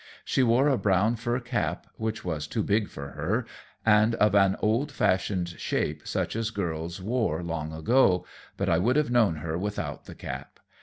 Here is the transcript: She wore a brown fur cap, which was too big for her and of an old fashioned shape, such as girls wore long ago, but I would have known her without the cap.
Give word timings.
She 0.25 0.41
wore 0.41 0.67
a 0.67 0.79
brown 0.79 1.15
fur 1.15 1.39
cap, 1.39 1.85
which 1.95 2.25
was 2.25 2.47
too 2.47 2.63
big 2.63 2.87
for 2.89 3.09
her 3.11 3.45
and 3.85 4.15
of 4.15 4.33
an 4.33 4.55
old 4.59 4.91
fashioned 4.91 5.49
shape, 5.59 6.07
such 6.07 6.35
as 6.35 6.49
girls 6.49 6.99
wore 6.99 7.43
long 7.43 7.71
ago, 7.71 8.25
but 8.57 8.67
I 8.67 8.79
would 8.79 8.95
have 8.95 9.11
known 9.11 9.35
her 9.35 9.59
without 9.59 10.05
the 10.05 10.15
cap. 10.15 10.59